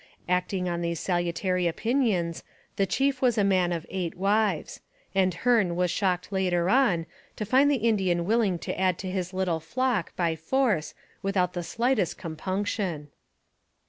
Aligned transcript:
Acting 0.27 0.67
on 0.67 0.81
these 0.81 0.99
salutary 0.99 1.67
opinions, 1.67 2.43
the 2.75 2.87
chief 2.87 3.21
was 3.21 3.37
a 3.37 3.43
man 3.43 3.71
of 3.71 3.85
eight 3.87 4.15
wives, 4.17 4.79
and 5.13 5.31
Hearne 5.31 5.75
was 5.75 5.91
shocked 5.91 6.31
later 6.31 6.71
on 6.71 7.05
to 7.35 7.45
find 7.45 7.69
the 7.69 7.75
Indian 7.85 8.25
willing 8.25 8.57
to 8.65 8.79
add 8.79 8.97
to 8.97 9.11
his 9.11 9.31
little 9.31 9.59
flock 9.59 10.15
by 10.15 10.35
force 10.35 10.95
without 11.21 11.53
the 11.53 11.61
slightest 11.61 12.17
compunction. 12.17 13.09